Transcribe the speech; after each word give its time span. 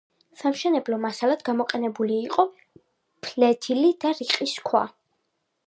სამშენებლო 0.43 0.97
მასალად 1.03 1.43
გამოყენებული 1.49 2.17
იყო 2.29 2.45
ფლეთილი 3.29 3.93
და 4.07 4.15
რიყის 4.23 4.59
ქვა. 4.71 4.83